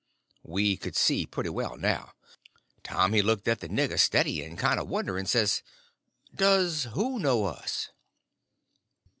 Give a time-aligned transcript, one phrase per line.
[0.41, 2.13] We could see pretty well now.
[2.81, 5.61] Tom he looked at the nigger, steady and kind of wondering, and says:
[6.35, 7.91] "Does who know us?"